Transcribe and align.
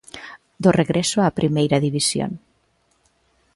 Do 0.63 0.69
regreso 0.81 1.17
a 1.21 1.35
Primeira 1.39 1.77
División. 1.85 2.31